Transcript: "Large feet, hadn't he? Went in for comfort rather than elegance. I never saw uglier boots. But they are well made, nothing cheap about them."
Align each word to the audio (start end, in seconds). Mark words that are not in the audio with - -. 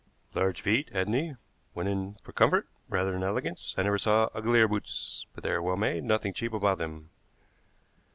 "Large 0.33 0.61
feet, 0.61 0.89
hadn't 0.89 1.13
he? 1.13 1.35
Went 1.75 1.87
in 1.87 2.15
for 2.23 2.31
comfort 2.31 2.65
rather 2.89 3.11
than 3.11 3.21
elegance. 3.21 3.75
I 3.77 3.83
never 3.83 3.99
saw 3.99 4.29
uglier 4.33 4.67
boots. 4.67 5.27
But 5.35 5.43
they 5.43 5.51
are 5.51 5.61
well 5.61 5.77
made, 5.77 6.03
nothing 6.03 6.33
cheap 6.33 6.53
about 6.53 6.79
them." 6.79 7.11